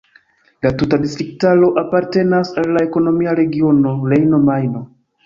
[0.65, 4.83] La tuta distriktaro apartenas al la ekonomia regiono Rejno-Majno.